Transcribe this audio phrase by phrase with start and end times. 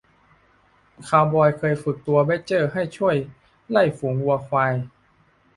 [1.07, 3.15] คาวบอยเคยฝึกตัวแบดเจอร์ให้ช่วย
[3.69, 4.73] ไล่ฝูงวัวควาย